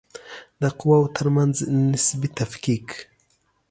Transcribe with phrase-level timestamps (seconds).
[0.61, 1.55] د قواوو ترمنځ
[1.91, 2.87] نسبي تفکیک